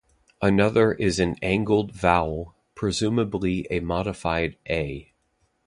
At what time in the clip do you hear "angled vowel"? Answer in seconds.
1.43-2.55